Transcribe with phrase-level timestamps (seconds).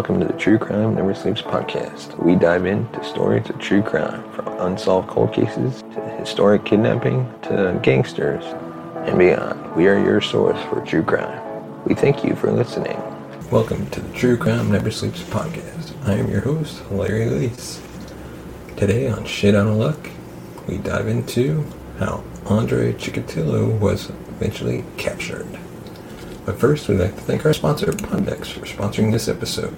[0.00, 2.16] Welcome to the True Crime Never Sleeps podcast.
[2.24, 7.78] We dive into stories of true crime, from unsolved cold cases to historic kidnapping to
[7.82, 8.42] gangsters
[9.04, 9.76] and beyond.
[9.76, 11.84] We are your source for true crime.
[11.84, 12.98] We thank you for listening.
[13.50, 15.92] Welcome to the True Crime Never Sleeps podcast.
[16.08, 17.82] I am your host, Larry Leese.
[18.78, 20.08] Today on Shit Out of Luck,
[20.66, 21.66] we dive into
[21.98, 25.58] how Andre Chikatilo was eventually captured.
[26.44, 29.76] But first, we'd like to thank our sponsor, PodDecks, for sponsoring this episode.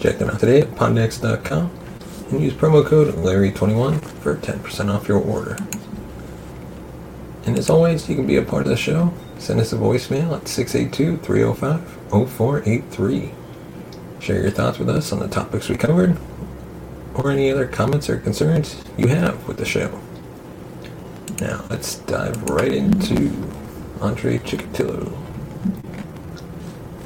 [0.00, 1.70] Check them out today at poddecks.com
[2.30, 5.56] and use promo code Larry21 for 10% off your order.
[7.44, 9.12] And as always, you can be a part of the show.
[9.38, 13.32] Send us a voicemail at 682 305 0483.
[14.20, 16.16] Share your thoughts with us on the topics we covered
[17.14, 20.00] or any other comments or concerns you have with the show.
[21.40, 23.32] Now, let's dive right into
[24.00, 25.21] Andre Chikatilo.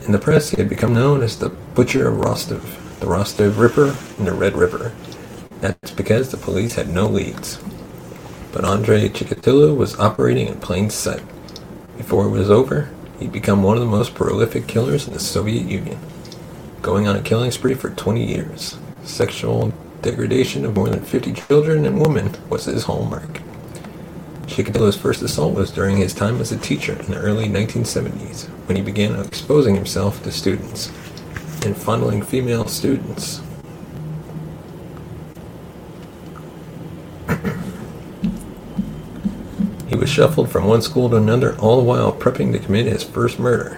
[0.07, 3.97] In the press, he had become known as the Butcher of Rostov, the Rostov Ripper,
[4.19, 4.93] and the Red Ripper.
[5.61, 7.59] That's because the police had no leads.
[8.53, 11.25] But Andre Chikatilo was operating in plain sight.
[11.97, 15.67] Before it was over, he'd become one of the most prolific killers in the Soviet
[15.67, 15.99] Union,
[16.83, 18.79] going on a killing spree for 20 years.
[19.03, 19.73] Sexual
[20.03, 23.41] degradation of more than 50 children and women was his hallmark.
[24.47, 28.77] Chikatilo's first assault was during his time as a teacher in the early 1970s, when
[28.77, 30.89] he began exposing himself to students
[31.65, 33.43] and fondling female students.
[39.97, 43.03] he was shuffled from one school to another, all the while prepping to commit his
[43.03, 43.77] first murder,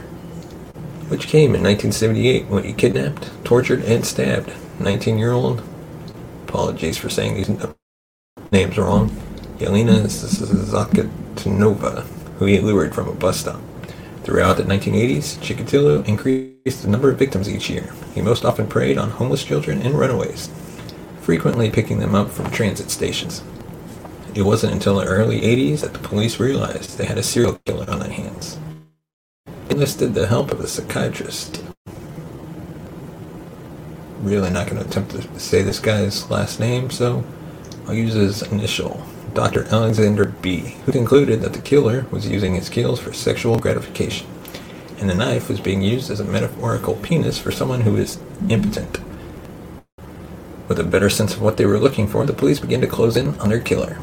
[1.09, 5.62] which came in 1978 when he kidnapped, tortured, and stabbed 19 year old,
[6.49, 7.73] apologies for saying these uh,
[8.50, 9.15] names wrong,
[9.58, 12.02] Yelena Zakatinova,
[12.38, 13.60] who he lured from a bus stop.
[14.22, 17.92] Throughout the 1980s, Chikatilo increased the number of victims each year.
[18.14, 20.50] He most often preyed on homeless children and runaways,
[21.22, 23.42] frequently picking them up from transit stations.
[24.34, 27.90] It wasn't until the early 80s that the police realized they had a serial killer
[27.90, 28.58] on their hands.
[29.46, 31.64] They enlisted the help of a psychiatrist.
[34.20, 37.25] Really not going to attempt to say this guy's last name, so
[37.86, 39.02] I'll use his initial,
[39.34, 39.65] Dr.
[39.66, 44.27] Alexander B., who concluded that the killer was using his kills for sexual gratification,
[44.99, 48.19] and the knife was being used as a metaphorical penis for someone who is
[48.49, 48.99] impotent.
[50.69, 53.17] With a better sense of what they were looking for, the police began to close
[53.17, 53.99] in on their killer.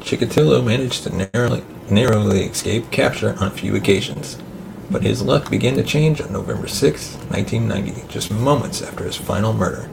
[0.00, 4.38] Chikatilo managed to narrowly, narrowly escape capture on a few occasions,
[4.90, 9.52] but his luck began to change on November 6, 1990, just moments after his final
[9.52, 9.88] murder.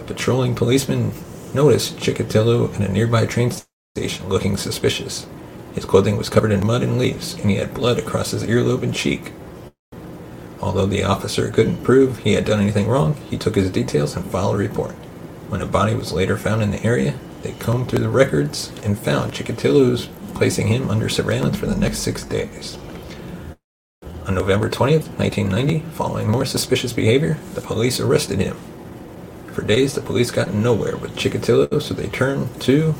[0.00, 1.12] A patrolling policeman
[1.54, 3.52] noticed Chikatilo in a nearby train
[3.96, 5.26] station looking suspicious.
[5.74, 8.82] His clothing was covered in mud and leaves, and he had blood across his earlobe
[8.82, 9.32] and cheek.
[10.60, 14.24] Although the officer couldn't prove he had done anything wrong, he took his details and
[14.24, 14.92] filed a report.
[15.48, 18.98] When a body was later found in the area, they combed through the records and
[18.98, 22.78] found Chikatilo's placing him under surveillance for the next six days.
[24.26, 28.56] On November 20th, 1990, following more suspicious behavior, the police arrested him.
[29.60, 32.94] For days, the police got nowhere with Chikatilo, so they turned to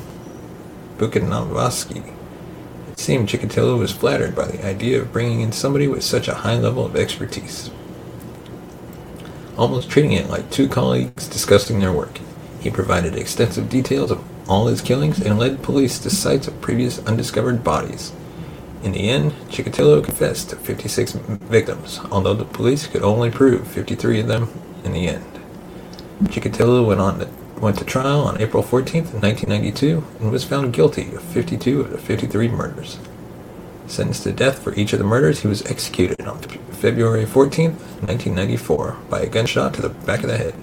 [0.97, 2.13] Bukanavaski.
[2.91, 6.35] It seemed Chikatilo was flattered by the idea of bringing in somebody with such a
[6.35, 7.71] high level of expertise,
[9.57, 12.19] almost treating it like two colleagues discussing their work.
[12.59, 17.03] He provided extensive details of all his killings and led police to sites of previous
[17.07, 18.11] undiscovered bodies.
[18.83, 24.19] In the end, Chikatilo confessed to 56 victims, although the police could only prove 53
[24.19, 24.49] of them
[24.83, 25.30] in the end.
[26.25, 27.29] Chikatilo went on to,
[27.59, 31.97] went to trial on April 14, 1992, and was found guilty of 52 of the
[31.97, 32.99] 53 murders.
[33.87, 38.97] Sentenced to death for each of the murders, he was executed on February 14, 1994,
[39.09, 40.55] by a gunshot to the back of the head.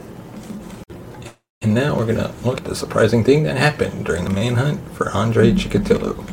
[1.60, 4.80] And now we're going to look at the surprising thing that happened during the manhunt
[4.92, 6.24] for Andre Chikatilo.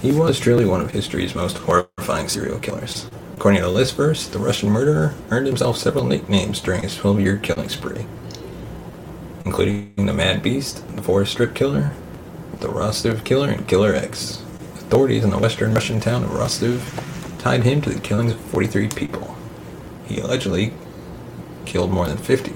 [0.00, 3.10] He was truly one of history's most horrifying serial killers.
[3.38, 8.04] According to Listverse, the Russian murderer earned himself several nicknames during his 12-year killing spree,
[9.44, 11.92] including the Mad Beast, the Forest Strip Killer,
[12.58, 14.42] the Rostov Killer, and Killer X.
[14.74, 16.82] Authorities in the western Russian town of Rostov
[17.38, 19.36] tied him to the killings of 43 people.
[20.06, 20.72] He allegedly
[21.64, 22.52] killed more than 50,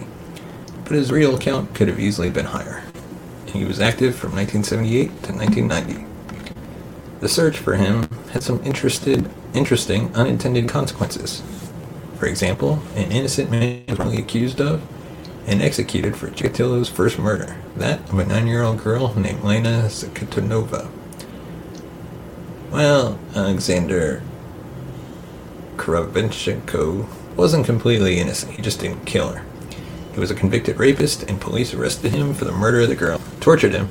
[0.82, 2.82] but his real count could have easily been higher.
[3.46, 6.06] He was active from 1978 to 1990.
[7.20, 11.42] The search for him had some interested, interesting unintended consequences.
[12.18, 14.82] For example, an innocent man was wrongly accused of
[15.46, 20.88] and executed for Chikatilo's first murder, that of a nine-year-old girl named Lena Zakatanova.
[22.70, 24.22] Well, Alexander
[25.76, 27.06] Kravchenko
[27.36, 29.44] wasn't completely innocent, he just didn't kill her.
[30.14, 33.20] He was a convicted rapist, and police arrested him for the murder of the girl,
[33.40, 33.90] tortured him,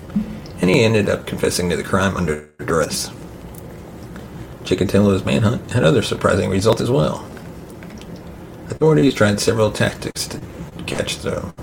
[0.61, 3.11] and he ended up confessing to the crime under duress.
[4.71, 7.27] Chikatilo's manhunt had other surprising results as well.
[8.69, 10.39] Authorities tried several tactics to
[10.85, 11.53] catch the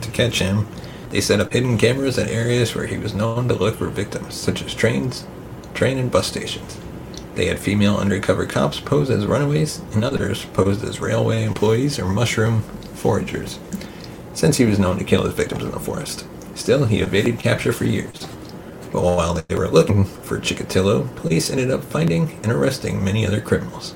[0.00, 0.68] to catch him.
[1.10, 4.34] They set up hidden cameras at areas where he was known to look for victims,
[4.34, 5.26] such as trains,
[5.74, 6.78] train and bus stations.
[7.34, 12.06] They had female undercover cops pose as runaways, and others posed as railway employees or
[12.06, 12.62] mushroom
[12.94, 13.58] foragers,
[14.34, 16.24] since he was known to kill his victims in the forest.
[16.54, 18.28] Still, he evaded capture for years.
[18.94, 23.40] But while they were looking for Chikatilo, police ended up finding and arresting many other
[23.40, 23.92] criminals.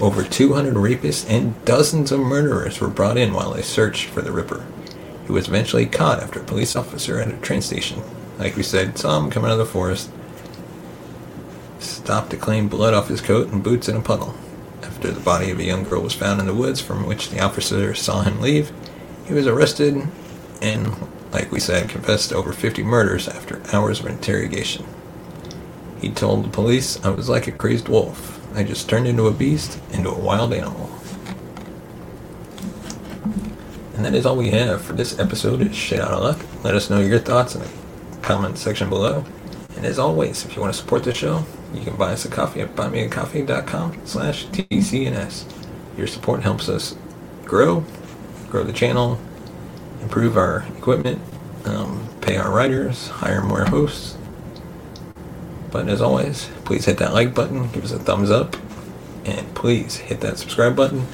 [0.00, 4.32] Over 200 rapists and dozens of murderers were brought in while they searched for the
[4.32, 4.66] Ripper.
[5.24, 8.02] He was eventually caught after a police officer at a train station,
[8.36, 10.10] like we said, saw him come out of the forest,
[11.78, 14.34] stopped to clean blood off his coat and boots in a puddle.
[14.82, 17.38] After the body of a young girl was found in the woods from which the
[17.38, 18.72] officer saw him leave,
[19.26, 20.08] he was arrested
[20.60, 20.92] and
[21.34, 24.86] like we said, confessed to over 50 murders after hours of interrogation.
[26.00, 28.40] He told the police, I was like a crazed wolf.
[28.54, 30.88] I just turned into a beast, into a wild animal.
[33.96, 36.38] And that is all we have for this episode of Shit Out of Luck.
[36.62, 37.70] Let us know your thoughts in the
[38.22, 39.24] comment section below.
[39.76, 41.44] And as always, if you want to support the show,
[41.74, 45.52] you can buy us a coffee at buymeacoffee.com slash TCNS.
[45.98, 46.96] Your support helps us
[47.44, 47.84] grow,
[48.48, 49.18] grow the channel,
[50.04, 51.20] improve our equipment,
[51.64, 54.16] um, pay our writers, hire more hosts.
[55.72, 58.56] But as always, please hit that like button, give us a thumbs up,
[59.24, 61.06] and please hit that subscribe button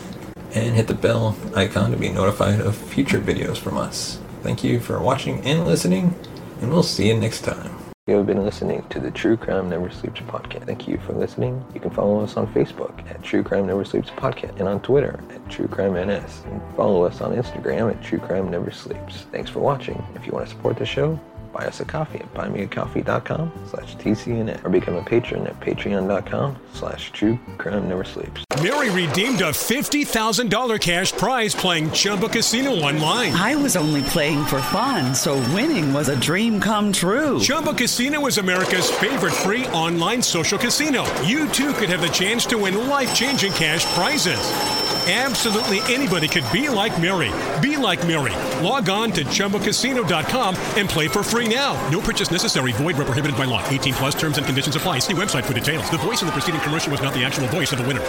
[0.52, 4.18] and hit the bell icon to be notified of future videos from us.
[4.42, 6.14] Thank you for watching and listening,
[6.60, 7.79] and we'll see you next time.
[8.10, 10.66] You have been listening to the True Crime Never Sleeps podcast.
[10.66, 11.64] Thank you for listening.
[11.72, 15.20] You can follow us on Facebook at True Crime Never Sleeps podcast and on Twitter
[15.30, 16.42] at True Crime NS.
[16.46, 19.26] And follow us on Instagram at True Crime Never Sleeps.
[19.30, 20.04] Thanks for watching.
[20.16, 21.20] If you want to support the show,
[21.60, 27.12] buy us a coffee at buymeacoffee.com slash TCNN or become a patron at patreon.com slash
[27.12, 28.44] true crime never sleeps.
[28.62, 33.32] Mary redeemed a $50,000 cash prize playing Chumba Casino online.
[33.32, 37.40] I was only playing for fun, so winning was a dream come true.
[37.40, 41.04] Chumba Casino is America's favorite free online social casino.
[41.22, 44.89] You too could have the chance to win life changing cash prizes.
[45.08, 47.32] Absolutely anybody could be like Mary.
[47.66, 48.34] Be like Mary.
[48.62, 51.72] Log on to ChumbaCasino.com and play for free now.
[51.88, 52.72] No purchase necessary.
[52.72, 53.66] Void where prohibited by law.
[53.68, 54.98] 18 plus terms and conditions apply.
[54.98, 55.90] See website for details.
[55.90, 58.04] The voice in the preceding commercial was not the actual voice of the winner.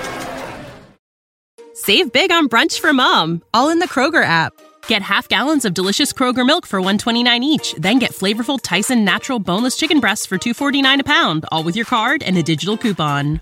[1.73, 4.53] Save big on brunch for mom, all in the Kroger app.
[4.87, 9.39] Get half gallons of delicious Kroger milk for 129 each, then get flavorful Tyson natural
[9.39, 13.41] boneless chicken breasts for 249 a pound, all with your card and a digital coupon.